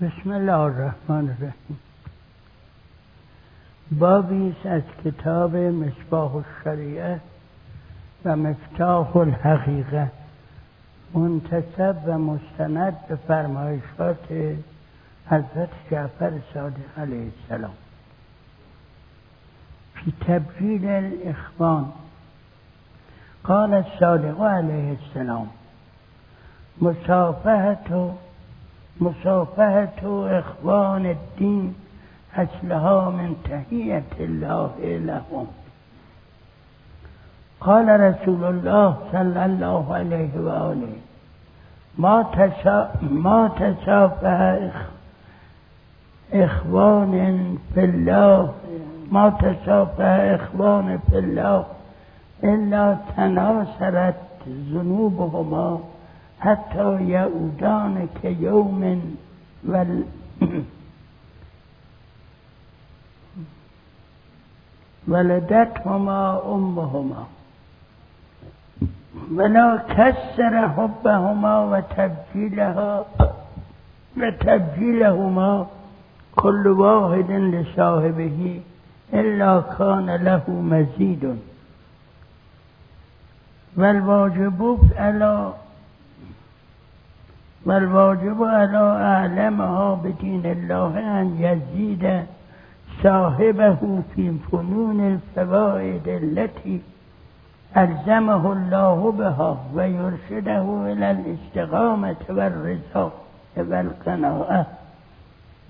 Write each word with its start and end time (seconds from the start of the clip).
بسم 0.00 0.30
الله 0.30 0.52
الرحمن 0.52 1.28
الرحیم. 1.28 1.78
بابی 3.90 4.56
از 4.64 4.82
کتاب 5.04 5.56
مصباح 5.56 6.36
الشریعه 6.36 7.20
و 8.24 8.36
مفتاح 8.36 9.16
الحقیقه. 9.16 10.10
منتصب 11.14 11.96
و 12.06 12.18
مستند 12.18 12.96
به 13.08 13.16
فرمایشات 13.16 14.32
حضرت 15.26 15.68
جعفر 15.90 16.32
صادق 16.54 16.98
علیه 16.98 17.30
السلام. 17.42 17.74
فی 19.94 20.12
تبجیل 20.26 20.86
الاخوان. 20.86 21.92
قال 23.44 23.74
الصادق 23.74 24.40
علیه 24.40 24.98
السلام 25.00 25.48
مصافحت 29.00 30.04
مصافحت 30.04 30.28
اخوان 30.28 31.06
الدین 31.06 31.74
اصلها 32.36 33.10
من 33.10 33.34
تهیت 33.44 34.20
الله 34.20 34.70
لهم. 34.80 35.46
قال 37.60 38.00
رسول 38.00 38.44
الله 38.44 38.96
صلى 39.12 39.44
الله 39.46 39.94
عليه 39.94 40.30
وآله 40.36 40.96
ما 41.98 42.22
ما 43.02 43.48
تصافح 43.48 44.40
اخوان 46.32 47.58
في 47.74 47.84
الله 47.84 48.54
ما 49.10 49.30
تصافح 49.30 50.14
اخوان 50.38 50.98
في 51.10 51.18
الله 51.18 51.64
الا 52.44 52.96
تناصرت 53.16 54.14
ذنوبهما. 54.48 55.78
حتی 56.38 57.04
یعودان 57.04 58.08
که 58.22 58.30
یوم 58.30 59.00
ول 59.64 60.02
ولدتهما 65.08 66.42
امهما. 66.54 67.26
ولا 69.34 69.76
كسر 69.88 70.68
حبهما 70.68 71.64
وتبجيلها 71.64 73.04
وتبجيلهما 74.16 75.66
كل 76.36 76.66
واحد 76.68 77.30
لصاحبه 77.30 78.60
إلا 79.14 79.60
كان 79.78 80.10
له 80.10 80.50
مزيد 80.50 81.38
والواجب 83.76 84.78
على 84.96 85.52
والواجب 87.66 88.42
على 88.42 88.78
أعلمها 89.12 89.94
بدين 89.94 90.46
الله 90.46 91.20
أن 91.20 91.36
يزيد 91.40 92.22
صاحبه 93.02 94.02
في 94.14 94.32
فنون 94.52 95.00
الفوائد 95.36 96.08
التي 96.08 96.80
ألزمه 97.76 98.52
الله 98.52 99.12
بها 99.18 99.58
ويرشده 99.74 100.92
إلى 100.92 101.10
الاستقامة 101.10 102.16
والرضا 102.28 103.12
والقناعة 103.56 104.66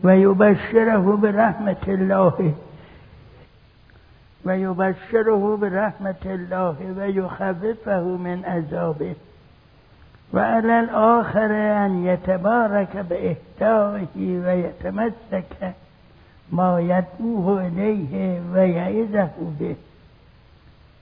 ويبشره 0.04 1.16
برحمة 1.22 1.84
الله 1.88 2.52
ويبشره 4.44 5.56
برحمة 5.56 6.24
الله 6.26 6.76
ويخففه 6.98 8.02
من 8.02 8.42
عذابه 8.44 9.14
وعلى 10.36 10.80
الآخر 10.80 11.50
أن 11.86 12.06
يتبارك 12.06 12.96
بإهدائه 12.96 14.16
ويتمسك 14.16 15.74
ما 16.52 16.80
يدعوه 16.80 17.66
إليه 17.66 18.40
ويعظه 18.52 19.30
به 19.60 19.76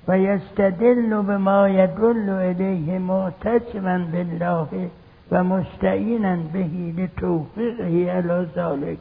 ويستدل 0.09 1.23
بما 1.23 1.69
يدل 1.69 2.31
إليه 2.31 2.99
معتصما 2.99 4.09
بالله 4.13 4.89
ومستعينا 5.33 6.35
به 6.55 6.95
لتوفيقه 6.99 8.13
على 8.13 8.47
ذلك 8.57 8.99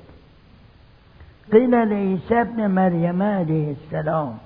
قيل 1.51 1.71
لعيسى 1.89 2.41
ابن 2.41 2.71
مريم 2.75 3.21
عليه 3.21 3.71
السلام 3.71 4.37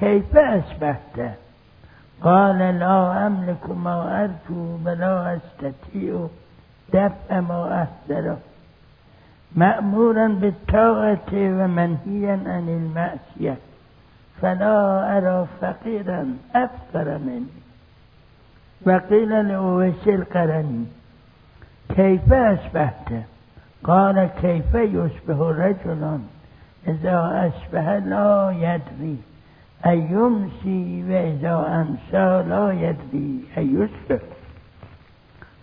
كيف 0.00 0.36
أصبحت 0.36 1.20
قال 2.22 2.58
لا 2.58 3.26
أملك 3.26 3.70
ما 3.70 4.24
أرجو 4.24 4.78
ولا 4.84 5.36
أستطيع 5.36 6.26
دفع 6.92 7.40
ما 7.40 7.82
أحذره 7.82 8.38
مأمورا 9.56 10.28
بالطاعة 10.28 11.32
ومنهيا 11.32 12.40
عن 12.46 12.68
المعصية. 12.68 13.56
فلا 14.42 15.18
أرى 15.18 15.46
فقيرا 15.60 16.36
أفقر 16.54 17.18
مني. 17.18 17.46
وقيل 18.86 19.48
لأويس 19.48 20.08
القرني 20.08 20.84
كيف 21.96 22.32
أصبحت؟ 22.32 23.12
قال 23.84 24.28
كيف 24.42 24.74
يصبح 24.74 25.36
رجل 25.38 26.18
إذا 26.88 27.50
أصبح 27.50 27.88
لا 27.88 28.50
يدري. 28.50 29.16
أن 29.86 29.98
يمسي 30.10 31.04
وإذا 31.08 31.54
أمسى 31.80 32.48
لا 32.48 32.70
أن 33.58 33.88
يصبح 34.08 34.22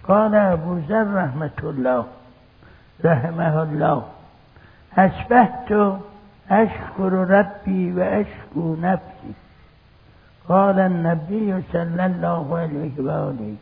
قال 0.04 0.36
أبو 0.36 0.78
ذر 0.78 1.14
رحمة 1.14 1.60
الله. 1.64 2.06
رحمه 3.06 3.64
الله. 3.64 4.04
أصبحت 4.98 5.74
أشكر 6.52 7.14
ربي 7.14 7.94
وأشكو 7.94 8.76
نفسي 8.76 9.34
قال 10.50 10.80
النبي 10.80 11.62
صلى 11.74 12.06
الله 12.06 12.58
عليه 12.58 12.92
وآله 13.00 13.56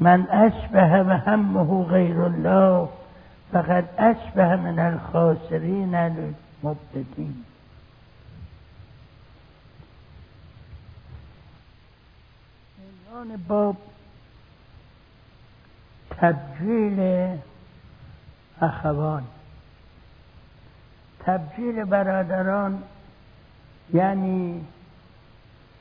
من 0.00 0.24
أشبه 0.30 1.02
وهمه 1.02 1.86
غير 1.90 2.26
الله 2.26 2.88
فقد 3.52 3.84
أشبه 3.98 4.56
من 4.56 4.78
الخاسرين 4.78 5.94
المبتدين 5.94 7.44
عنوان 13.18 13.36
باب 13.48 13.76
تبجیل 16.10 17.00
اخوان. 18.60 19.24
تبجیل 21.20 21.84
برادران 21.84 22.82
یعنی 23.94 24.64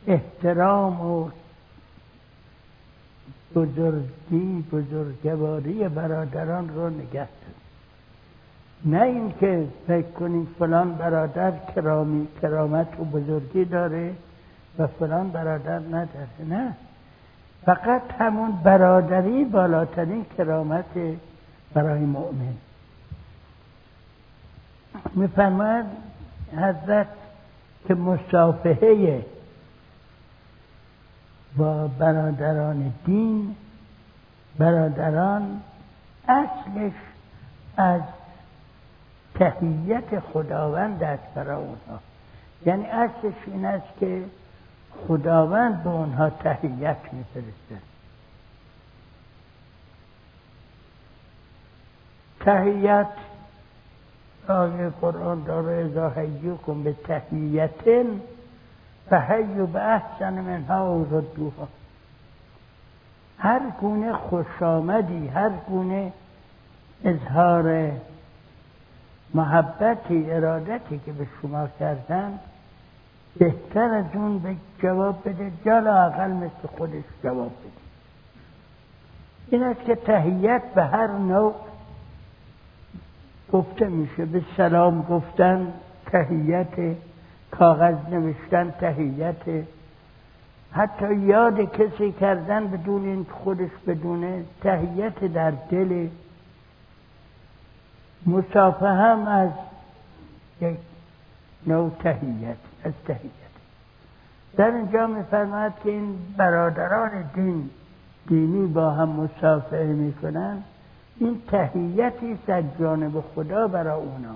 احترام 0.07 1.01
و 1.01 1.29
بزرگی 3.55 4.65
بزرگواری 4.71 5.87
برادران 5.87 6.69
رو 6.69 6.89
نگه 6.89 7.27
نه 8.85 9.01
اینکه 9.01 9.67
فکر 9.87 10.11
کنیم 10.11 10.47
فلان 10.59 10.95
برادر 10.95 11.53
کرامی 11.75 12.27
کرامت 12.41 12.99
و 12.99 13.03
بزرگی 13.03 13.65
داره 13.65 14.15
و 14.79 14.87
فلان 14.87 15.29
برادر 15.31 15.79
نداره 15.79 16.27
نه. 16.49 16.75
فقط 17.67 18.01
همون 18.19 18.51
برادری 18.51 19.45
بالاترین 19.45 20.25
کرامت 20.37 20.85
برای 21.73 21.99
مؤمن. 21.99 22.53
میفرماید 25.13 25.85
حضرت 26.57 27.07
که 27.87 27.95
مصافحه 27.95 29.25
با 31.57 31.87
برادران 31.87 32.93
دین 33.05 33.55
برادران 34.57 35.61
اصلش 36.27 36.93
از 37.77 38.01
تهیت 39.35 40.19
خداوند 40.19 41.03
است 41.03 41.33
برای 41.35 41.55
اونها. 41.55 41.99
یعنی 42.65 42.85
اصلش 42.85 43.33
این 43.47 43.65
است 43.65 43.87
که 43.99 44.23
خداوند 45.07 45.83
به 45.83 45.89
اونها 45.89 46.29
تهیت 46.29 46.97
میفرسته. 47.13 47.77
تهیت 52.39 53.07
آیه 54.47 54.89
قرآن 54.89 55.43
داره 55.43 55.85
ازا 55.85 56.13
کن 56.65 56.83
به 56.83 56.93
تهیتن 56.93 58.21
فهیو 59.09 59.65
به 59.65 59.81
احسن 59.81 60.33
منها 60.33 60.93
و 60.93 61.17
ردوها 61.17 61.67
هر 63.39 63.61
گونه 63.81 64.13
خوش 64.13 64.61
آمدی 64.61 65.27
هر 65.27 65.49
گونه 65.49 66.11
اظهار 67.05 67.91
محبتی 69.33 70.31
ارادتی 70.31 71.01
که 71.05 71.11
به 71.11 71.27
شما 71.41 71.67
کردن 71.79 72.39
بهتر 73.39 73.93
از 73.93 74.05
اون 74.13 74.39
به 74.39 74.55
جواب 74.79 75.29
بده. 75.29 75.51
جلا 75.65 76.05
اقل 76.05 76.31
مثل 76.31 76.67
خودش 76.77 77.03
جواب 77.23 77.51
بده. 77.51 77.71
این 79.51 79.63
است 79.63 79.81
که 79.81 79.95
تهیت 79.95 80.61
به 80.75 80.83
هر 80.83 81.07
نوع 81.07 81.55
گفته 83.51 83.87
میشه. 83.87 84.25
به 84.25 84.41
سلام 84.57 85.01
گفتن 85.01 85.73
تهیت 86.05 86.95
کاغذ 87.51 87.95
نوشتن 88.11 88.71
تهیت 88.79 89.65
حتی 90.71 91.15
یاد 91.15 91.61
کسی 91.61 92.11
کردن 92.11 92.67
بدون 92.67 93.05
این 93.05 93.25
خودش 93.31 93.71
بدونه 93.87 94.43
تهیت 94.61 95.23
در 95.23 95.51
دل. 95.51 96.07
مسافه 98.25 98.87
هم 98.87 99.27
از 99.27 99.49
یک 100.61 100.77
نوع 101.67 101.91
تهیت 101.99 102.66
از 102.83 102.93
تهیت 103.05 103.47
در 104.57 104.71
اینجا 104.71 105.07
میفرماید 105.07 105.73
که 105.83 105.89
این 105.89 106.17
برادران 106.37 107.11
دین 107.35 107.69
دینی 108.27 108.67
با 108.67 108.91
هم 108.91 109.09
مسافه 109.09 109.83
می‌کنن 109.83 110.57
این 111.19 111.41
تهیتی 111.47 112.37
از 112.47 112.63
جانب 112.79 113.23
خدا 113.35 113.67
برای 113.67 114.01
اونا. 114.01 114.35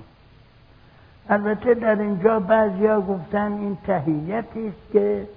البته 1.30 1.74
در 1.74 1.96
اینجا 1.96 2.40
بعضیا 2.40 3.02
گفتن 3.02 3.52
این 3.52 3.78
تهیتی 3.88 4.68
است 4.68 4.92
که 4.94 5.28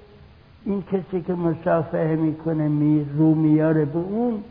این 0.65 0.83
کسی 0.83 1.23
که 1.23 1.35
مصافحه 1.35 2.17
می‌کنه 2.17 2.69
می 2.69 3.07
رو 3.19 3.35
میاره 3.35 3.85
به 3.85 3.99
اون 3.99 4.45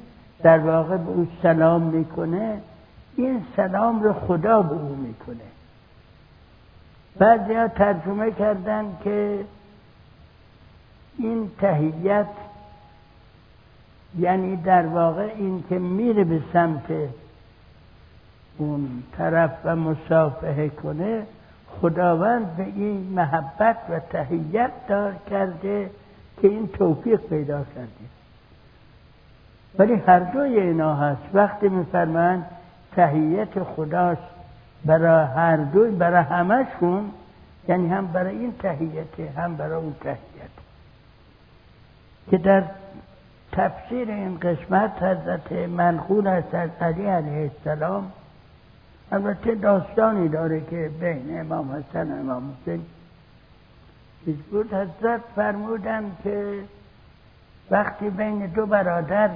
در 0.44 0.60
واقع 0.60 0.98
به 0.98 1.10
او 1.10 1.28
سلام 1.42 1.82
می‌کنه 1.82 2.62
این 3.16 3.46
سلام 3.56 4.04
رو 4.04 4.14
خدا 4.14 4.62
به 4.62 4.74
او 4.74 4.96
می‌کنه. 4.96 5.44
بعضی 7.18 7.68
ترجمه 7.68 8.32
کردن 8.32 8.86
که 9.04 9.46
این 11.18 11.52
تهیت 11.62 12.28
یعنی 14.20 14.56
در 14.56 14.86
واقع 14.86 15.34
این 15.38 15.64
که 15.70 15.80
میره 15.80 16.24
به 16.24 16.42
سمت 16.54 16.92
اون 18.58 19.04
طرف 19.18 19.52
و 19.64 19.76
مصافحه 19.76 20.70
کنه 20.70 21.24
خداوند 21.82 22.56
به 22.56 22.64
این 22.64 23.14
محبت 23.16 23.78
و 23.90 24.00
تهیت 24.00 24.72
دار 24.88 25.14
کرده 25.30 25.90
که 26.42 26.48
این 26.48 26.68
توفیق 26.68 27.20
پیدا 27.20 27.64
کرده. 27.76 27.90
ولی 29.80 29.94
هر 29.94 30.20
دوی 30.20 30.60
اینا 30.60 30.96
هست. 30.96 31.22
وقتی 31.34 31.70
میفرمایند 31.70 32.46
تهیت 32.96 33.64
خداست 33.64 34.33
برای 34.86 35.28
هر 35.28 35.58
دوی 35.58 35.92
برای 35.92 36.24
همشون 36.24 37.12
یعنی 37.68 37.88
هم 37.88 38.08
برای 38.08 38.38
این 38.38 38.54
تهیت 38.60 39.20
هم 39.38 39.56
برای 39.56 39.76
اون 39.76 39.96
تهیت 40.02 40.18
که 42.32 42.38
در 42.38 42.64
تفسیر 43.52 44.08
این 44.12 44.40
قسمت 44.40 45.04
حضرت 45.04 45.52
منخون 45.52 46.28
است 46.28 46.56
از 46.56 46.70
علی 46.82 47.06
علیه 47.06 47.52
السلام 47.52 48.12
البته 49.12 49.56
داستانی 49.56 50.30
داره 50.30 50.62
که 50.62 50.92
بین 51.00 51.40
امام 51.40 51.72
حسن 51.72 52.12
و 52.12 52.16
امام 52.16 52.58
حسین 52.62 52.86
چیز 54.26 54.36
بود. 54.36 54.74
حضرت 54.74 55.22
فرمودن 55.36 56.12
که 56.24 56.60
وقتی 57.72 58.10
بین 58.10 58.46
دو 58.46 58.66
برادر 58.66 59.30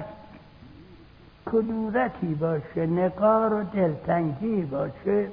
کدورتی 1.52 2.34
باشه 2.34 2.86
نقار 2.86 3.54
و 3.54 3.64
دلتنگی 3.64 4.62
باشه. 4.62 5.28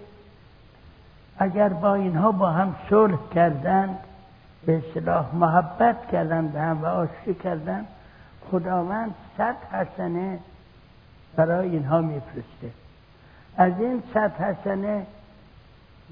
اگر 1.38 1.70
با 1.70 1.96
اینها 1.96 2.32
با 2.32 2.52
هم 2.52 2.76
صلح 2.90 3.18
کردند 3.36 3.98
به 4.66 4.78
اصلاح 4.78 5.36
محبت 5.36 6.08
کردن 6.12 6.48
به 6.48 6.62
هم 6.62 6.82
و 6.82 6.86
آشتی 6.86 7.34
کردن 7.34 7.86
خداوند 8.52 9.16
صد 9.38 9.56
حسنه 9.72 10.40
برای 11.36 11.70
اینها 11.70 12.02
میفرسته. 12.02 12.70
از 13.58 13.74
این 13.80 14.04
صد 14.14 14.32
حسنه 14.32 15.06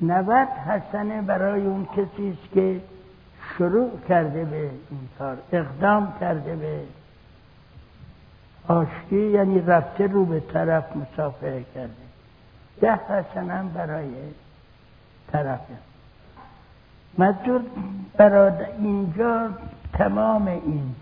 نوت 0.01 0.47
حسنه 0.67 1.21
برای 1.21 1.65
اون 1.65 1.85
کسی 1.85 2.29
است 2.29 2.53
که 2.53 2.81
شروع 3.57 3.99
کرده 4.09 4.45
به 4.45 4.61
این 4.61 5.09
کار 5.19 5.37
اقدام 5.51 6.13
کرده 6.19 6.55
به 6.55 6.79
آشتی 8.67 9.29
یعنی 9.29 9.61
رفته 9.61 10.07
رو 10.07 10.25
به 10.25 10.39
طرف 10.39 10.83
مسافره 10.95 11.63
کرده. 11.75 11.93
ده 12.81 12.95
حسنه 12.95 13.53
هم 13.53 13.69
برای 13.69 14.09
طرفه 15.31 15.73
مجور 17.17 17.61
براد 18.17 18.67
اینجا 18.79 19.49
تمام 19.93 20.47
این 20.47 20.95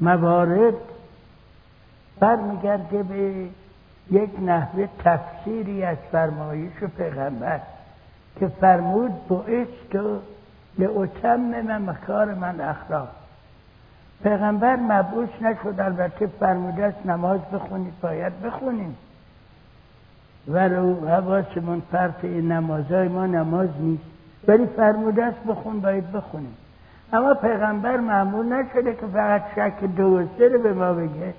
موارد 0.00 0.74
برمیگرده 2.20 3.02
به 3.02 3.48
یک 4.10 4.30
نحوه 4.40 4.88
تفسیری 5.04 5.84
از 5.84 5.96
فرمایش 6.12 6.72
پیغمبر 6.96 7.60
که 8.40 8.48
فرمود 8.48 9.28
بعثت 9.28 10.22
لاتمم 10.78 11.90
مکار 11.90 12.34
من 12.34 12.60
اخلاق. 12.60 13.08
پیغمبر 14.22 14.76
مبعوث 14.76 15.28
نشد 15.40 15.80
البته 15.80 16.26
فرموده 16.26 16.84
است 16.84 17.06
نماز 17.06 17.40
بخونید 17.52 18.00
باید 18.00 18.42
بخونیم. 18.42 18.96
ولو 20.48 21.08
حواسمون 21.08 21.82
پرت 21.92 22.24
این 22.24 22.52
نمازهای 22.52 23.08
ما 23.08 23.26
نماز 23.26 23.68
نیست 23.80 24.04
ولی 24.48 24.66
فرموده 24.66 25.24
است 25.24 25.44
بخون 25.48 25.80
باید 25.80 26.12
بخونیم. 26.12 26.56
اما 27.12 27.34
پیغمبر 27.34 27.96
معمول 27.96 28.46
نشده 28.46 28.94
که 28.94 29.06
فقط 29.06 29.42
شک 29.54 29.84
دو 29.84 30.18
رو 30.38 30.62
به 30.62 30.72
ما 30.72 30.92
بگه. 30.92 31.34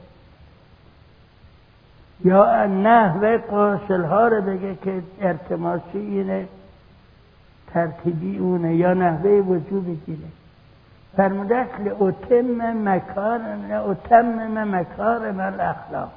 یا 2.23 2.65
نحوه 2.65 3.37
قاسل 3.37 4.03
ها 4.03 4.27
رو 4.27 4.41
بگه 4.41 4.75
که 4.75 5.03
ارتماسی 5.21 5.97
اینه 5.97 6.47
ترتیبی 7.73 8.37
اونه 8.37 8.75
یا 8.75 8.93
نحوه 8.93 9.31
وجود 9.31 9.85
بگیره 9.85 10.27
فرموده 11.17 11.55
است 11.55 11.79
لأتم 11.79 12.89
مکار 12.89 13.39
لأتم 13.69 14.75
مکارم 14.75 15.39
الاخلاق. 15.39 16.11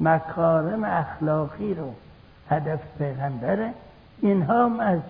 مکارم 0.00 0.84
اخلاقی 0.84 1.74
رو 1.74 1.94
هدف 2.50 2.80
پیغمبره. 2.98 3.70
اینها 4.20 4.64
هم 4.64 4.80
از 4.80 5.00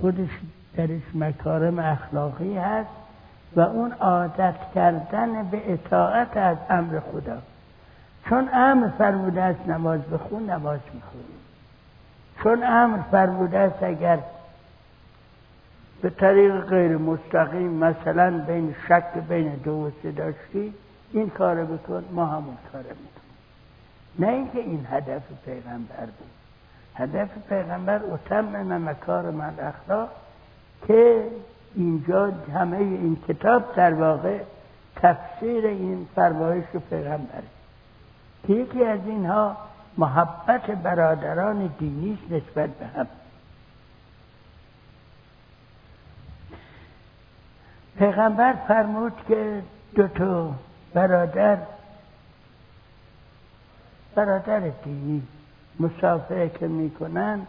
خودش 0.00 0.30
درش 0.76 1.00
مکارم 1.14 1.78
اخلاقی 1.78 2.58
هست 2.58 2.90
و 3.56 3.60
اون 3.60 3.92
عادت 3.92 4.54
کردن 4.74 5.42
به 5.42 5.72
اطاعت 5.72 6.36
از 6.36 6.56
امر 6.70 7.00
خدا. 7.00 7.38
چون 8.28 8.48
امر 8.52 8.88
فرموده 8.88 9.42
است 9.42 9.68
نماز 9.68 10.00
بخون 10.00 10.50
نماز 10.50 10.80
می‌خونیم 10.94 11.36
چون 12.42 12.64
امر 12.64 12.98
فرموده 13.10 13.58
است 13.58 13.82
اگر 13.82 14.18
به 16.02 16.10
طریق 16.10 16.60
غیر 16.60 16.96
مستقیم 16.96 17.70
مثلا 17.70 18.38
بین 18.46 18.74
شک 18.88 19.18
بین 19.28 19.54
دو 19.54 19.90
داشتی 20.16 20.74
این 21.12 21.30
کار 21.30 21.64
بکن 21.64 22.04
ما 22.12 22.26
همون 22.26 22.56
کار 22.72 22.82
می‌کنیم. 22.82 23.16
نه 24.18 24.28
اینکه 24.28 24.58
این 24.58 24.86
هدف 24.90 25.22
پیغمبر 25.44 26.04
بود. 26.04 26.30
هدف 26.94 27.28
پیغمبر 27.48 28.00
اتم 28.04 28.88
مکار 28.88 29.30
من 29.30 29.54
اخلاق 29.60 30.08
که 30.86 31.24
اینجا 31.74 32.32
همه 32.54 32.76
این 32.76 33.16
کتاب 33.28 33.74
در 33.76 33.94
واقع 33.94 34.38
تفسیر 34.96 35.66
این 35.66 36.06
فرمایش 36.14 36.64
پیغمبره. 36.90 37.42
که 38.46 38.52
یکی 38.52 38.84
از 38.84 39.00
اینها 39.06 39.56
محبت 39.98 40.70
برادران 40.70 41.70
دینی 41.78 42.18
نسبت 42.30 42.70
به 42.70 42.86
هم. 42.86 43.06
پیغمبر 47.98 48.52
فرمود 48.68 49.12
که 49.28 49.62
دو 49.94 50.08
تا 50.08 50.54
برادر 50.94 51.58
برادر 54.14 54.60
دینی 54.60 55.22
مسافره 55.80 56.48
که 56.48 56.68
می‌کنن 56.68 57.46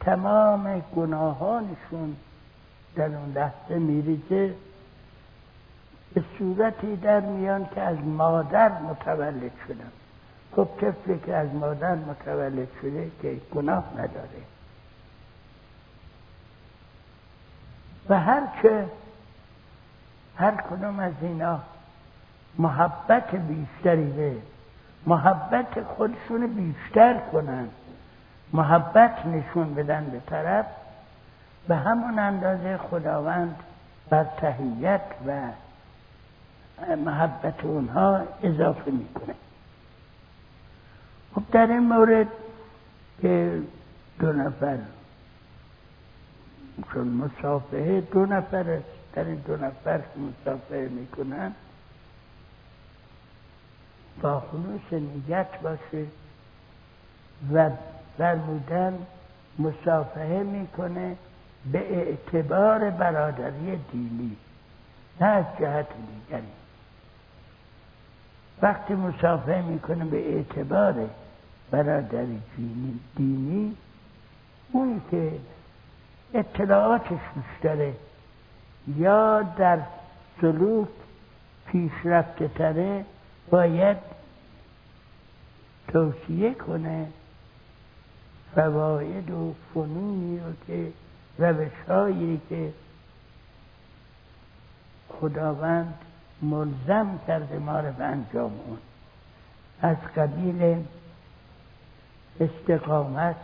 تمام 0.00 0.82
گناهانشون 0.96 2.16
در 2.96 3.04
اون 3.04 3.32
لحظه 3.32 3.78
میریزه. 3.78 4.54
به 6.14 6.24
صورتی 6.38 6.96
در 6.96 7.20
میان 7.20 7.66
که 7.74 7.80
از 7.80 7.98
مادر 7.98 8.68
متولد 8.68 9.52
شدن. 9.68 9.92
خب 10.56 10.68
طفلی 10.80 11.18
که 11.26 11.34
از 11.34 11.54
مادر 11.54 11.94
متولد 11.94 12.68
شده 12.82 13.10
که 13.22 13.40
گناه 13.54 13.84
نداره. 13.92 14.42
و 18.08 18.20
هر 18.20 18.42
که 18.62 18.86
هر 20.36 20.54
کدوم 20.70 21.00
از 21.00 21.12
اینا 21.20 21.60
محبت 22.58 23.34
بیشتری 23.34 24.04
به 24.04 24.36
محبت 25.06 25.82
خودشون 25.82 26.46
بیشتر 26.46 27.18
کنن. 27.18 27.68
محبت 28.52 29.26
نشون 29.26 29.74
بدن 29.74 30.04
به 30.04 30.20
طرف. 30.26 30.66
به 31.68 31.76
همون 31.76 32.18
اندازه 32.18 32.76
خداوند 32.76 33.56
بر 34.10 34.24
تهیت 34.24 35.00
و 35.26 35.32
محبت 36.96 37.64
اونها 37.64 38.20
اضافه 38.42 38.90
می‌کنه. 38.90 39.34
خب 41.34 41.42
در 41.52 41.66
این 41.66 41.78
مورد 41.78 42.28
که 43.22 43.62
دو 44.18 44.32
نفر 44.32 44.78
چون 46.92 47.08
مسافه 47.08 48.00
دو 48.00 48.26
نفر 48.26 48.70
است. 48.70 49.03
این 49.20 49.34
دو 49.34 49.56
نفر 49.56 49.98
که 49.98 50.20
مسافه 50.20 50.88
می‌کنن 50.88 51.52
با 54.22 54.40
خلوص 54.40 55.02
نیت 55.02 55.60
باشه 55.62 56.06
و 57.52 57.70
فرمودن 58.18 58.98
مسافه 59.58 60.42
می‌کنه 60.42 61.16
به 61.72 61.96
اعتبار 61.98 62.90
برادری 62.90 63.76
دینی 63.92 64.36
نه 65.20 65.26
از 65.26 65.44
جهت 65.60 65.86
دیگری. 65.88 66.42
وقتی 68.62 68.94
مسافه 68.94 69.62
می‌کنه 69.62 70.04
به 70.04 70.34
اعتبار 70.36 71.10
برادری 71.70 72.42
دینی, 72.56 73.00
دینی 73.16 73.76
اونی 74.72 75.00
که 75.10 75.32
اطلاعاتش 76.34 77.20
بیشتره. 77.34 77.94
یا 78.86 79.42
در 79.42 79.78
سلوک 80.40 80.88
پیشرفته 81.66 82.48
تره 82.48 83.04
باید 83.50 83.96
توصیه 85.88 86.54
کنه 86.54 87.06
فواید 88.54 89.30
و 89.30 89.54
فنونی 89.74 90.40
رو 90.40 90.52
که 90.66 90.92
روشهایی 91.38 92.40
که 92.48 92.72
خداوند 95.08 95.94
ملزم 96.42 97.18
کرده 97.26 97.58
ما 97.58 97.80
رو 97.80 98.02
انجام 98.02 98.52
اون. 98.66 98.78
از 99.82 99.96
قبیل 100.16 100.84
استقامت 102.40 103.36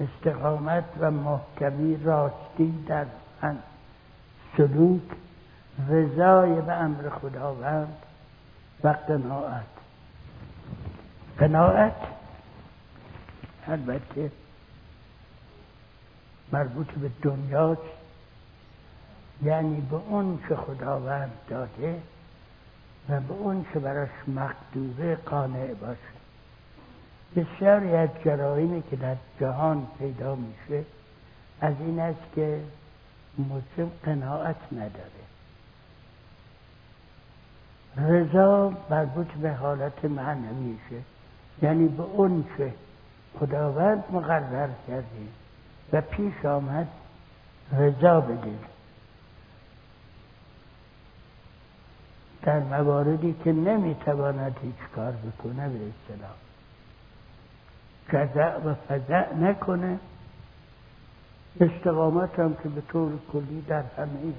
استقامت 0.00 0.84
و 0.98 1.10
محکمی 1.10 1.96
راستی 2.04 2.84
در 2.86 3.06
سلوک 4.56 5.02
رضای 5.88 6.60
به 6.60 6.72
امر 6.72 7.08
خداوند 7.08 7.96
و 8.84 8.88
قناعت. 8.88 9.64
قناعت 11.38 11.96
البته 13.68 14.30
مربوط 16.52 16.90
به 16.90 17.10
دنیاست. 17.22 17.80
یعنی 19.42 19.80
به 19.80 19.96
اون 19.96 20.38
که 20.48 20.56
خداوند 20.56 21.32
داده 21.48 22.02
و 23.08 23.20
به 23.20 23.34
اون 23.34 23.66
که 23.72 23.78
براش 23.78 24.08
مقدوره 24.28 25.16
قانع 25.16 25.74
باشه. 25.74 26.14
بسیاری 27.36 27.96
از 27.96 28.08
جرایمی 28.24 28.82
که 28.90 28.96
در 28.96 29.16
جهان 29.40 29.86
پیدا 29.98 30.34
میشه 30.34 30.84
از 31.60 31.74
این 31.80 32.00
است 32.00 32.20
که 32.34 32.60
مسلم 33.38 33.90
قناعت 34.04 34.56
نداره. 34.72 35.24
رضا 37.96 38.72
مربوط 38.90 39.26
به 39.26 39.52
حالت 39.52 40.04
معنویشه 40.04 41.00
یعنی 41.62 41.88
به 41.88 42.02
اون 42.02 42.44
که 42.58 42.74
خداوند 43.40 44.04
مقرر 44.10 44.68
کرده 44.88 45.06
و 45.92 46.00
پیش 46.00 46.44
آمد 46.44 46.88
رضا 47.72 48.20
بده. 48.20 48.58
در 52.42 52.58
مواردی 52.58 53.36
که 53.44 53.52
نمی‌تواند 53.52 54.56
هیچ 54.62 54.90
کار 54.94 55.12
بکنه 55.12 55.68
به 55.68 55.78
اصطلاح. 55.88 56.34
جزع 58.08 58.56
و 58.56 58.74
فضع 58.74 59.34
نکنه. 59.34 59.98
استقامت 61.60 62.38
هم 62.38 62.54
که 62.62 62.68
به 62.68 62.80
طور 62.80 63.12
کلی 63.32 63.64
در 63.68 63.82
همه 63.98 64.32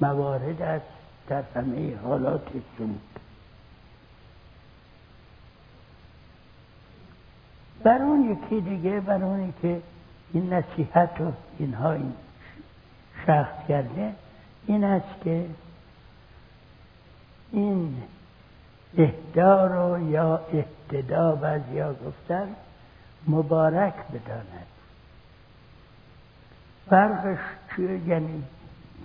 موارد 0.00 0.62
است 0.62 0.84
در 1.28 1.42
همه 1.54 1.96
حالات 1.96 2.48
سلوک 2.78 2.90
بر 7.82 8.02
اون 8.02 8.30
یکی 8.30 8.60
دیگه 8.60 9.00
بر 9.00 9.22
اونی 9.22 9.54
که 9.62 9.82
این 10.32 10.52
نصیحت 10.52 11.20
و 11.20 11.32
اینها 11.58 11.92
این 11.92 12.12
شخص 13.26 13.66
کرده 13.68 14.14
این 14.66 14.84
است 14.84 15.20
که 15.24 15.46
این 17.52 18.02
اهدا 18.98 19.66
رو 19.66 20.10
یا 20.10 20.40
اهتدا 20.52 21.34
بعضیا 21.34 21.94
گفتن 21.94 22.48
مبارک 23.28 23.94
بداند. 23.94 24.66
فرقش 26.90 27.38
چیه؟ 27.76 28.08
یعنی 28.08 28.42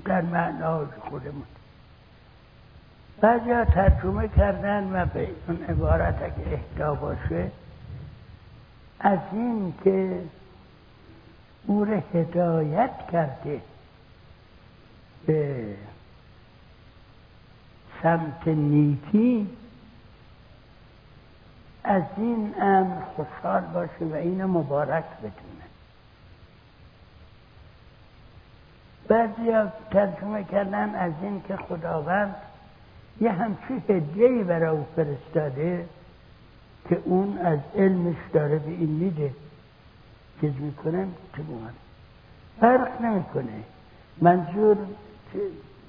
در 0.05 0.21
معنای 0.21 0.85
خودمون. 1.09 1.43
بعضی 3.21 3.71
ترجمه 3.71 4.27
کردن 4.27 4.89
و 4.93 5.05
به 5.05 5.29
اون 5.47 5.63
عبارت 5.69 6.21
اگه 6.21 6.51
اهدا 6.51 6.95
باشه 6.95 7.51
از 8.99 9.19
این 9.31 9.73
که 9.83 10.21
او 11.67 11.85
را 11.85 12.01
هدایت 12.13 12.91
کرده 13.11 13.61
به 15.25 15.65
سمت 18.03 18.47
نیکی 18.47 19.49
از 21.83 22.03
این 22.17 22.53
امر 22.61 23.01
خوشحال 23.15 23.61
باشه 23.61 24.05
و 24.05 24.13
اینو 24.13 24.47
مبارک 24.47 25.03
بدونه 25.17 25.44
بعضی 29.07 29.51
ها 29.51 29.67
ترجمه 29.91 30.43
کردن 30.43 30.95
از 30.95 31.11
این 31.21 31.41
که 31.47 31.55
خداوند 31.55 32.35
یه 33.21 33.31
همچی 33.31 33.83
هدیهی 33.89 34.43
برای 34.43 34.77
او 34.77 34.85
فرستاده 34.95 35.85
که 36.89 37.01
اون 37.05 37.37
از 37.37 37.59
علمش 37.75 38.15
داره 38.33 38.59
به 38.59 38.71
این 38.71 38.89
میده. 38.89 39.31
چیز 40.41 40.53
می‌کنه؟ 40.59 41.07
که 41.35 41.41
فرق 42.59 43.01
نمی‌کنه. 43.01 43.63
منظور 44.21 44.77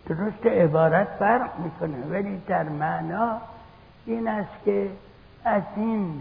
درست 0.08 0.46
عبارت 0.46 1.08
فرق 1.18 1.50
می‌کنه 1.58 2.06
ولی 2.10 2.42
در 2.46 2.62
معنا 2.62 3.40
این 4.06 4.28
است 4.28 4.64
که 4.64 4.90
از 5.44 5.62
این 5.76 6.20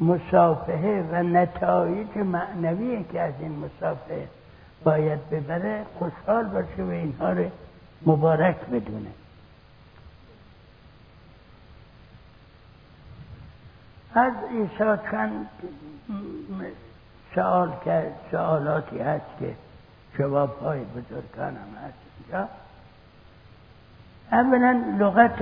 مسافهه 0.00 1.04
و 1.12 1.22
نتایج 1.22 2.16
معنوی 2.16 3.04
که 3.12 3.20
از 3.20 3.34
این 3.40 3.58
مسافه 3.58 4.28
باید 4.84 5.30
ببره 5.30 5.84
خوشحال 5.98 6.44
باشه 6.44 6.82
و 6.82 6.90
اینها 6.90 7.32
رو 7.32 7.50
مبارک 8.06 8.60
بدونه. 8.60 9.10
از 14.14 14.32
عیسی 14.50 15.02
چند 15.10 15.46
سوال 17.34 17.72
کرد 17.84 18.12
سوالاتی 18.30 18.98
هست 18.98 19.24
که 19.40 19.54
جواب 20.18 20.58
های 20.62 20.80
بزرگان 20.80 21.56
هم 21.56 21.86
هست 21.86 21.98
اینجا. 22.18 22.48
اولا 24.32 24.84
لغت 24.98 25.38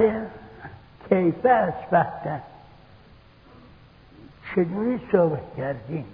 کیفه 1.08 1.48
اسبحتن 1.48 2.40
چجوری 4.54 5.00
صحبت 5.12 5.56
کردیم؟ 5.56 6.04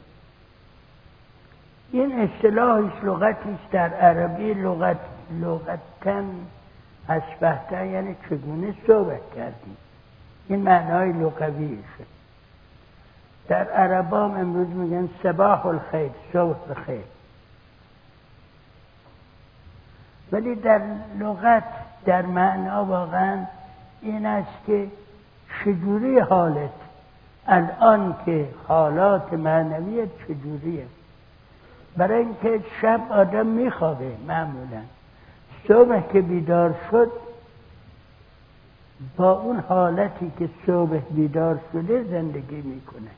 این 2.01 2.21
اصطلاحش 2.21 2.93
لغتی 3.03 3.51
است 3.51 3.71
در 3.71 3.95
عربی 3.95 4.55
لغت 4.55 4.97
لغتن 5.41 6.25
اسبحتن 7.09 7.87
یعنی 7.87 8.17
چگونه 8.31 8.75
صحبت 8.87 9.35
کردیم؟ 9.37 9.77
این 10.49 10.63
معنای 10.63 11.13
لغویشه 11.13 12.05
در 13.49 13.71
عربام 13.71 14.31
امروز 14.41 14.69
میگن 14.69 15.09
سباح 15.23 15.67
الخیر 15.67 16.11
صبح 16.33 16.69
بخیر. 16.71 17.05
ولی 20.33 20.55
در 20.55 20.81
لغت 21.19 21.65
در 22.05 22.23
معنا 22.23 22.85
واقعا 22.85 23.45
این 24.03 24.27
است 24.27 24.67
که 24.67 24.87
چجوری 25.65 26.19
حالت؟ 26.19 26.71
الان 27.47 28.17
که 28.27 28.49
حالات 28.69 29.33
معنوی 29.33 30.07
چجوریه؟ 30.29 30.87
برای 31.97 32.19
اینکه 32.19 32.65
شب 32.81 33.01
آدم 33.11 33.47
میخوابه 33.47 34.17
معمولا. 34.29 34.83
صبح 35.69 36.13
که 36.13 36.21
بیدار 36.21 36.75
شد 36.91 37.11
با 39.17 39.33
اون 39.33 39.61
حالتی 39.61 40.33
که 40.39 40.49
صبح 40.67 40.99
بیدار 40.99 41.61
شده 41.73 42.05
زندگی 42.05 42.61
می‌کنه. 42.63 43.11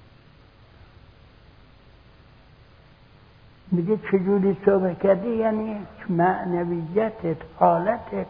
میگه 3.73 3.97
چجوری 3.97 4.57
صحبت 4.65 5.03
کردی؟ 5.03 5.29
یعنی 5.29 5.77
معنویتت 6.09 7.37
حالتت 7.59 8.27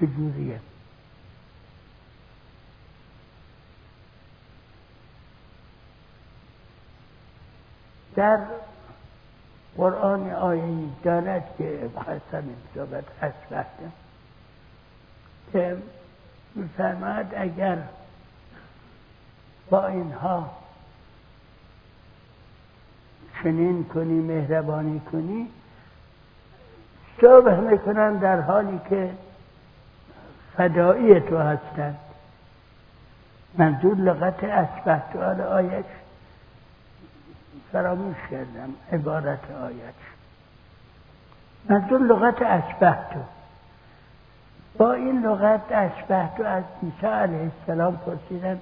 چجوریه؟ 0.00 0.60
در 8.16 8.38
قرآن 9.76 10.30
آیه 10.30 10.88
دارد 11.04 11.44
که 11.58 11.90
خواستم 11.94 12.18
این 12.32 12.56
صحبت 12.74 13.04
از 13.20 13.32
که 15.52 15.76
میفرماید 16.54 17.26
اگر 17.36 17.78
با 19.70 19.86
اینها 19.86 20.50
چنین 23.42 23.84
کنی 23.84 24.20
مهربانی 24.20 25.00
کنی 25.00 25.48
صبح 27.20 27.54
می‌کنن 27.54 28.14
در 28.14 28.40
حالی 28.40 28.80
که 28.90 29.10
فدایی 30.56 31.20
تو 31.20 31.38
هستند. 31.38 31.98
منظور 33.58 33.96
لغت 33.96 34.44
اسبه 34.44 35.02
تو 35.12 35.42
آیش. 35.42 35.84
فراموش 37.72 38.16
کردم 38.30 38.74
عبارت 38.92 39.50
آیش 39.50 39.80
منظور 41.68 42.00
لغت 42.00 42.42
اسبه 42.42 42.98
تو 43.12 43.20
با 44.78 44.92
این 44.92 45.22
لغت 45.22 45.60
اشبه 45.70 46.28
تو 46.36 46.42
از 46.42 46.64
عیسی 46.82 47.06
علیه 47.06 47.50
السلام 47.60 47.96
پرسیدن 47.96 48.60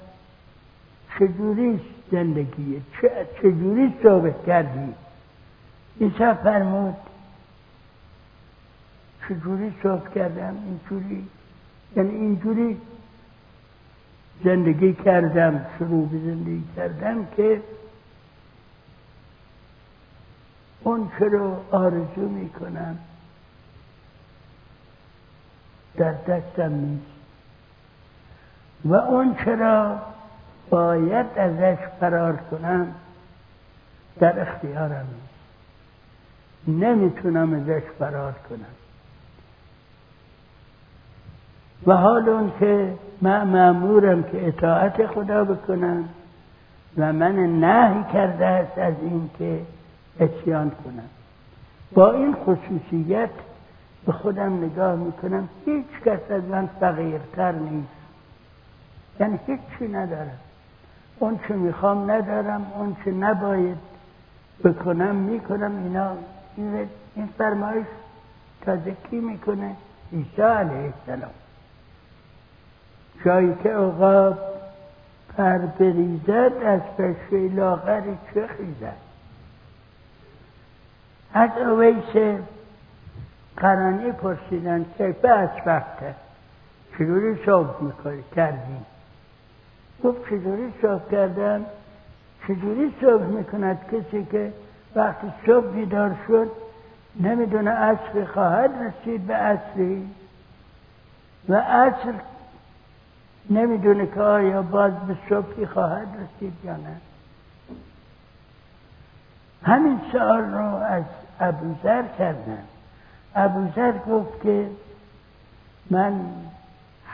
چجوری 1.19 1.81
زندگیه 2.13 2.81
چجوری 3.43 3.95
صحبت 4.03 4.47
کردی؟ 4.47 4.95
عیسی 6.01 6.35
فرمود 6.45 6.97
چجوری 9.29 9.75
صحبت 9.83 10.15
کردم؟ 10.15 10.57
اینجوری. 10.67 11.29
یعنی 11.97 12.15
اینجوری 12.15 12.81
زندگی 14.45 14.93
کردم 14.93 15.67
شروع 15.79 16.09
به 16.09 16.19
زندگی 16.19 16.65
کردم 16.77 17.27
که 17.37 17.63
اون 20.85 21.11
چه 21.19 21.25
رو 21.25 21.57
آرزو 21.71 22.29
می‌کنم. 22.29 22.99
در 25.97 26.13
دستم 26.13 26.73
نیست. 26.73 27.07
و 28.85 28.95
اون 28.95 29.37
چرا 29.45 29.99
باید 30.71 31.27
ازش 31.39 31.79
فرار 32.01 32.37
کنم 32.37 32.95
در 34.21 34.41
اختیارم 34.41 35.07
نیست. 36.67 36.85
نمی‌تونم 36.85 37.55
ازش 37.55 37.83
فرار 37.99 38.33
کنم. 38.33 38.75
و 41.87 41.97
حال 41.97 42.29
اون 42.29 42.53
که 42.61 42.95
من 43.21 43.47
معمورم 43.47 44.23
که 44.23 44.49
اطاعت 44.49 45.07
خدا 45.07 45.45
بکنم 45.45 46.09
و 46.97 47.13
من 47.13 47.35
نهی 47.37 48.05
کرده 48.13 48.47
است 48.47 48.79
از 48.79 48.95
این 49.03 49.31
که 49.39 49.61
اتیان 50.21 50.71
کنم. 50.71 51.09
با 51.93 52.13
این 52.13 52.35
خصوصیت 52.35 53.31
به 54.07 54.13
خودم 54.13 54.65
نگاه 54.65 54.97
می‌کنم 54.97 55.49
هیچ 55.65 55.87
کس 56.05 56.31
از 56.31 56.45
من 56.45 56.69
فقیرتر 56.81 57.53
نیست. 57.53 57.89
یعنی 59.21 59.39
هیچی 59.47 59.93
ندارم. 59.93 60.39
اون 61.19 61.41
چه 61.49 61.55
می‌خوام 61.55 62.11
ندارم 62.11 62.73
اون 62.75 62.97
چه 63.05 63.11
نباید 63.11 63.79
بکنم 64.65 65.15
می‌کنم. 65.15 65.73
اینا 65.85 66.11
این 67.15 67.29
فرمایش 67.39 67.87
تازه 68.65 68.97
کی 69.11 69.21
می‌کنه؟ 69.21 69.77
عیسی 70.13 70.43
علیه 70.43 70.93
السلام. 71.09 71.31
جایی 73.25 73.55
که 73.63 73.69
عقاب 73.69 74.39
پر 75.37 75.59
بریزد 75.59 76.53
از 76.65 76.81
پشه 76.99 77.49
لاغری 77.55 78.19
چه 78.35 78.47
خیزد؟ 78.47 78.97
از 81.35 81.51
اویسه 81.59 82.43
قرانی 83.57 84.13
پرسیدن 84.13 84.87
که 84.99 85.29
از 85.29 85.49
وقته 85.67 86.15
چجوری 86.93 87.45
صبح 87.47 87.83
می‌کنی؟ 87.83 88.25
کردیم 88.37 88.87
گفت 90.05 90.25
چجوری 90.25 90.73
صبح 90.83 91.11
کردن 91.11 91.67
چجوری 92.49 92.95
صبح 93.01 93.23
می‌کند 93.23 93.79
کسی 93.93 94.25
که 94.25 94.53
وقتی 94.97 95.33
صبح 95.47 95.67
بیدار 95.67 96.17
شد 96.27 96.51
نمی‌دونه 97.21 97.71
عصر 97.71 98.25
خواهد 98.25 98.71
رسید 98.83 99.27
به 99.27 99.35
عصری؟ 99.35 100.11
و 101.49 101.55
عصر 101.55 102.15
نمی‌دونه 103.51 104.07
که 104.07 104.21
آیا 104.21 104.63
باز 104.63 104.93
به 104.93 105.17
صبحی 105.29 105.67
خواهد 105.67 106.09
رسید 106.09 106.53
یا 106.65 106.77
نه. 106.77 106.97
همین 109.63 110.01
سوال 110.13 110.45
رو 110.45 110.65
از 110.65 111.05
ابوذر 111.41 112.03
کردن. 112.19 112.63
ابوذر 113.35 113.93
گفت 113.93 114.43
که 114.43 114.67
من 115.91 116.21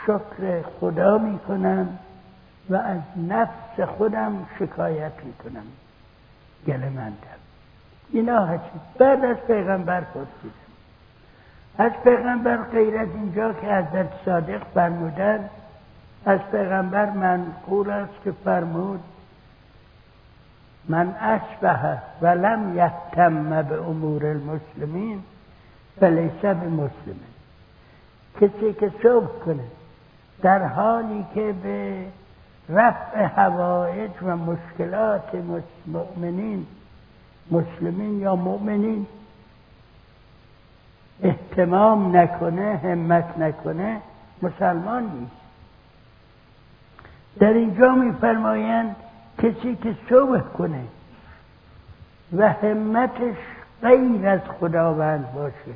شکر 0.06 0.62
خدا 0.80 1.18
می 1.18 1.38
کنم 1.38 1.98
و 2.70 2.74
از 2.76 3.00
نفس 3.28 3.80
خودم 3.96 4.46
شکایت 4.58 5.12
می 5.24 5.32
کنم 5.32 5.66
گله 6.66 6.88
مندم. 6.88 7.40
اینا 8.10 8.44
هستی 8.44 8.80
بعد 8.98 9.24
از 9.24 9.36
پیغمبر 9.36 10.00
پرسیدم. 10.00 10.54
از 11.78 11.92
پیغمبر 12.04 12.56
غیر 12.56 12.98
از 12.98 13.08
اینجا 13.14 13.52
که 13.52 13.66
حضرت 13.66 14.08
صادق 14.24 14.62
فرمودن 14.74 15.50
از 16.26 16.40
پیغمبر 16.52 17.10
منقول 17.10 17.90
است 17.90 18.12
که 18.24 18.32
فرمود 18.44 19.00
من 20.88 21.14
اشبه 21.20 21.98
و 22.20 22.26
لم 22.26 22.76
یهتم 22.76 23.62
به 23.62 23.80
امور 23.82 24.26
المسلمین 24.26 25.22
فلیسه 26.00 26.54
به 26.54 26.68
مسلمه 26.68 27.30
کسی 28.40 28.72
که 28.72 28.92
صبح 29.02 29.44
کنه 29.44 29.64
در 30.42 30.66
حالی 30.66 31.26
که 31.34 31.54
به 31.62 32.04
رفع 32.68 33.24
حوائج 33.24 34.10
و 34.22 34.36
مشکلات 34.36 35.34
مؤمنین 35.86 36.66
مسلمین 37.50 38.20
یا 38.20 38.36
مؤمنین 38.36 39.06
احتمام 41.22 42.16
نکنه 42.16 42.80
همت 42.84 43.38
نکنه 43.38 44.00
مسلمان 44.42 45.02
نیست. 45.02 45.40
در 47.38 47.52
اینجا 47.52 47.94
میفرمایند 47.94 48.96
کسی 49.38 49.76
که 49.76 49.96
صبح 50.08 50.38
کنه 50.40 50.84
و 52.32 52.52
همتش 52.52 53.36
غیر 53.82 54.28
از 54.28 54.40
خداوند 54.60 55.32
باشه 55.32 55.74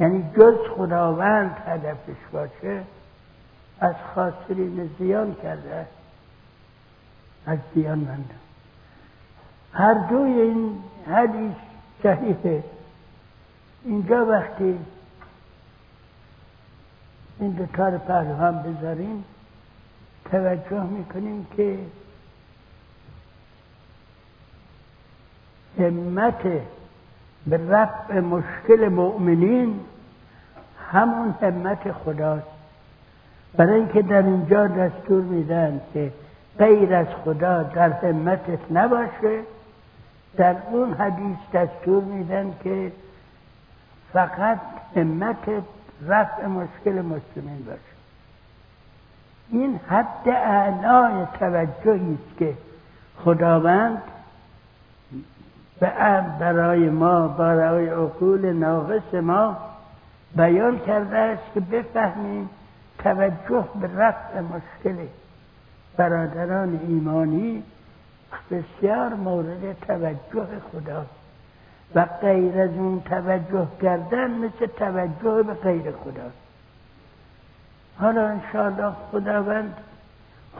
یعنی 0.00 0.24
جز 0.36 0.56
خداوند 0.76 1.56
هدفش 1.66 2.20
باشه 2.32 2.82
از 3.80 3.94
خاطرین 4.14 4.90
زیان 4.98 5.36
کرده 5.42 5.86
از 7.46 7.58
زیان 7.74 7.98
منده 7.98 8.34
هر 9.72 9.94
دوی 9.94 10.40
این 10.40 10.78
حدیث 11.10 11.56
صحیحه. 12.02 12.64
اینجا 13.84 14.26
وقتی 14.26 14.78
این 17.40 17.50
دو 17.50 17.66
کار 17.66 17.98
پهلو 17.98 18.36
هم 18.36 18.62
بذاریم 18.62 19.24
توجه 20.30 20.82
می‌کنیم 20.82 21.46
که 21.56 21.78
همت 25.78 26.42
به 27.46 27.60
رفع 27.68 28.20
مشکل 28.20 28.88
مؤمنین 28.88 29.80
همون 30.90 31.34
همت 31.42 31.92
خداست. 31.92 32.46
برای 33.56 33.74
اینکه 33.74 34.02
در 34.02 34.22
اینجا 34.22 34.66
دستور 34.66 35.22
میدن 35.22 35.80
که 35.94 36.12
غیر 36.58 36.94
از 36.94 37.06
خدا 37.24 37.62
در 37.62 37.90
همتت 37.92 38.58
نباشه 38.70 39.40
در 40.36 40.56
اون 40.70 40.92
حدیث 40.92 41.36
دستور 41.54 42.04
میدن 42.04 42.52
که 42.64 42.92
فقط 44.12 44.58
همتت 44.96 45.62
رفع 46.06 46.46
مشکل 46.46 46.92
مسلمین 46.92 47.64
باشه. 47.66 47.96
این 49.50 49.80
حد 49.88 50.28
اعلای 50.28 51.26
توجهی 51.40 52.14
است 52.14 52.38
که 52.38 52.54
خداوند 53.24 54.02
برای 55.80 56.90
ما 56.90 57.28
برای 57.28 57.88
عقول 57.88 58.52
ناقص 58.52 59.14
ما 59.14 59.56
بیان 60.36 60.78
کرده 60.78 61.16
است 61.16 61.42
که 61.54 61.60
بفهمیم 61.60 62.50
توجه 62.98 63.64
به 63.80 63.90
رفع 63.96 64.40
مشکل 64.40 64.96
برادران 65.96 66.80
ایمانی 66.88 67.62
بسیار 68.50 69.14
مورد 69.14 69.80
توجه 69.86 70.46
خداست 70.72 71.10
و 71.94 72.06
غیر 72.20 72.60
از 72.60 72.70
اون 72.70 73.00
توجه 73.00 73.66
کردن 73.82 74.30
مثل 74.30 74.66
توجه 74.66 75.42
به 75.42 75.54
غیر 75.54 75.92
خداست 75.92 76.46
حالا 77.98 78.28
انشاءالله 78.28 78.92
خداوند 79.12 79.74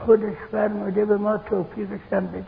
خودش 0.05 0.37
فرموده 0.51 1.05
به 1.05 1.17
ما 1.17 1.37
توفیقش 1.37 2.13
هم 2.13 2.27
بده 2.27 2.45